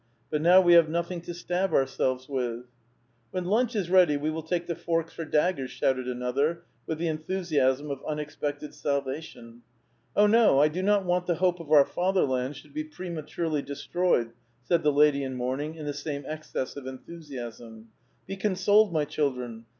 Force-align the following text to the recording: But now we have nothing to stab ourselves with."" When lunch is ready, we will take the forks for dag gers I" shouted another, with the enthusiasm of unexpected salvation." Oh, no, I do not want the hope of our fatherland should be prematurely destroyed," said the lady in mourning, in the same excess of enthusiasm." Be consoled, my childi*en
But 0.31 0.41
now 0.41 0.59
we 0.59 0.73
have 0.73 0.89
nothing 0.89 1.21
to 1.21 1.33
stab 1.35 1.75
ourselves 1.75 2.27
with."" 2.27 2.61
When 3.29 3.45
lunch 3.45 3.75
is 3.75 3.87
ready, 3.91 4.17
we 4.17 4.31
will 4.31 4.41
take 4.41 4.65
the 4.65 4.73
forks 4.75 5.13
for 5.13 5.25
dag 5.25 5.57
gers 5.57 5.69
I" 5.69 5.69
shouted 5.75 6.07
another, 6.07 6.63
with 6.87 6.97
the 6.97 7.07
enthusiasm 7.07 7.91
of 7.91 8.01
unexpected 8.07 8.73
salvation." 8.73 9.61
Oh, 10.15 10.25
no, 10.25 10.59
I 10.59 10.69
do 10.69 10.81
not 10.81 11.05
want 11.05 11.27
the 11.27 11.35
hope 11.35 11.59
of 11.59 11.71
our 11.71 11.85
fatherland 11.85 12.55
should 12.55 12.73
be 12.73 12.83
prematurely 12.83 13.61
destroyed," 13.61 14.31
said 14.63 14.81
the 14.81 14.91
lady 14.91 15.23
in 15.23 15.35
mourning, 15.35 15.75
in 15.75 15.85
the 15.85 15.93
same 15.93 16.25
excess 16.27 16.75
of 16.75 16.87
enthusiasm." 16.87 17.89
Be 18.25 18.37
consoled, 18.37 18.91
my 18.91 19.05
childi*en 19.05 19.65